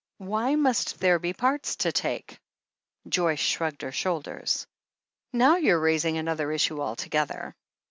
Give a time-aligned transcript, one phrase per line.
[0.17, 2.39] "Why must there be 'parts' to take?"
[3.07, 4.65] Joyce shrugged her shoulders.
[5.31, 7.55] "Now you're raising another issue altogether."